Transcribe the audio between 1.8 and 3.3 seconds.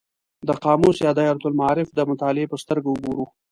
د مطالعې په سترګه وګورو.